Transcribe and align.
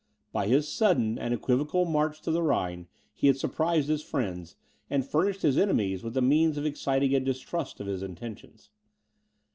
By 0.33 0.47
his 0.47 0.67
sudden 0.67 1.19
and 1.19 1.31
equivocal 1.31 1.85
march 1.85 2.21
to 2.21 2.31
the 2.31 2.41
Rhine, 2.41 2.87
he 3.13 3.27
had 3.27 3.37
surprised 3.37 3.87
his 3.87 4.01
friends, 4.01 4.55
and 4.89 5.05
furnished 5.05 5.43
his 5.43 5.59
enemies 5.59 6.01
with 6.03 6.15
the 6.15 6.23
means 6.23 6.57
of 6.57 6.65
exciting 6.65 7.13
a 7.13 7.19
distrust 7.19 7.79
of 7.79 7.85
his 7.85 8.01
intentions. 8.01 8.71